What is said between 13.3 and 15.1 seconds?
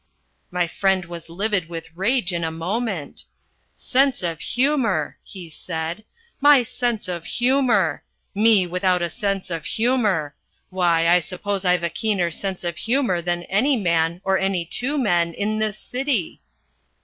any man, or any two